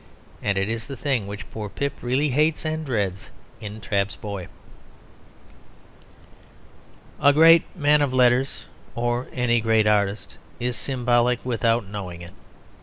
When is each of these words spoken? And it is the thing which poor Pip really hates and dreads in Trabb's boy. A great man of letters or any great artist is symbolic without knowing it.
And 0.41 0.57
it 0.57 0.67
is 0.67 0.87
the 0.87 0.97
thing 0.97 1.27
which 1.27 1.47
poor 1.51 1.69
Pip 1.69 1.93
really 2.01 2.29
hates 2.29 2.65
and 2.65 2.83
dreads 2.83 3.29
in 3.59 3.79
Trabb's 3.79 4.15
boy. 4.15 4.47
A 7.21 7.31
great 7.31 7.65
man 7.75 8.01
of 8.01 8.11
letters 8.11 8.65
or 8.95 9.27
any 9.31 9.61
great 9.61 9.85
artist 9.85 10.39
is 10.59 10.75
symbolic 10.75 11.45
without 11.45 11.85
knowing 11.85 12.23
it. 12.23 12.33